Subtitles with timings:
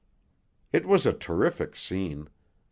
[0.73, 2.27] It was a terrific scene.